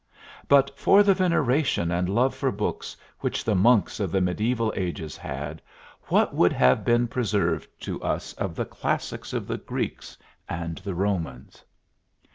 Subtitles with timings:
[0.47, 5.15] But for the veneration and love for books which the monks of the mediaeval ages
[5.15, 5.61] had,
[6.07, 10.17] what would have been preserved to us of the classics of the Greeks
[10.49, 11.63] and the Romans?